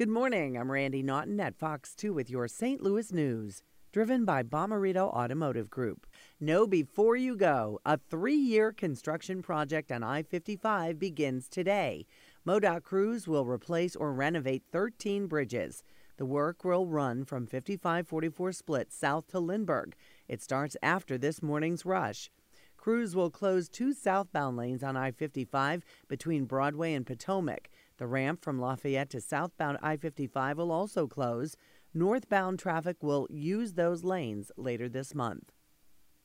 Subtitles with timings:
[0.00, 0.56] Good morning.
[0.56, 2.80] I'm Randi Naughton at Fox 2 with your St.
[2.80, 6.06] Louis news, driven by Bomarito Automotive Group.
[6.40, 12.06] Know before you go, a three year construction project on I 55 begins today.
[12.46, 15.82] MoDOT crews will replace or renovate 13 bridges.
[16.16, 19.94] The work will run from 5544 split south to Lindbergh.
[20.28, 22.30] It starts after this morning's rush.
[22.78, 27.68] Crews will close two southbound lanes on I 55 between Broadway and Potomac.
[28.00, 31.54] The ramp from Lafayette to southbound I 55 will also close.
[31.92, 35.52] Northbound traffic will use those lanes later this month.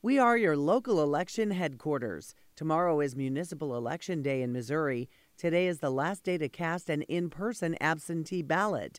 [0.00, 2.34] We are your local election headquarters.
[2.54, 5.10] Tomorrow is Municipal Election Day in Missouri.
[5.36, 8.98] Today is the last day to cast an in person absentee ballot.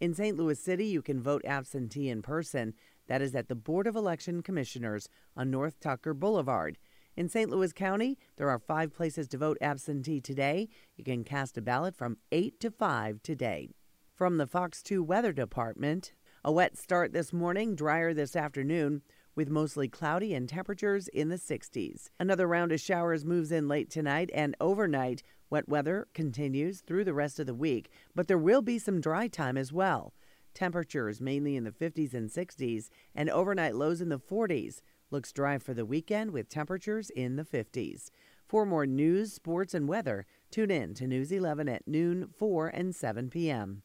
[0.00, 0.34] In St.
[0.34, 2.72] Louis City, you can vote absentee in person.
[3.06, 6.78] That is at the Board of Election Commissioners on North Tucker Boulevard.
[7.16, 7.48] In St.
[7.48, 10.68] Louis County, there are five places to vote absentee today.
[10.96, 13.68] You can cast a ballot from 8 to 5 today.
[14.12, 16.12] From the Fox 2 Weather Department,
[16.44, 19.02] a wet start this morning, drier this afternoon,
[19.36, 22.08] with mostly cloudy and temperatures in the 60s.
[22.18, 25.22] Another round of showers moves in late tonight and overnight.
[25.50, 29.28] Wet weather continues through the rest of the week, but there will be some dry
[29.28, 30.14] time as well.
[30.52, 34.80] Temperatures mainly in the 50s and 60s, and overnight lows in the 40s.
[35.14, 38.10] Looks dry for the weekend with temperatures in the 50s.
[38.48, 42.92] For more news, sports, and weather, tune in to News 11 at noon, 4, and
[42.92, 43.84] 7 p.m.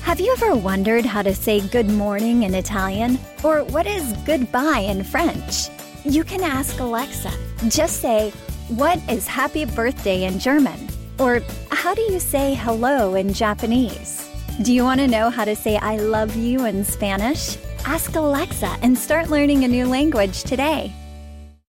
[0.00, 3.18] Have you ever wondered how to say good morning in Italian?
[3.44, 5.68] Or what is goodbye in French?
[6.06, 7.30] You can ask Alexa.
[7.68, 8.30] Just say,
[8.68, 10.88] What is happy birthday in German?
[11.18, 14.26] Or how do you say hello in Japanese?
[14.62, 17.58] Do you want to know how to say I love you in Spanish?
[17.84, 20.92] Ask Alexa and start learning a new language today.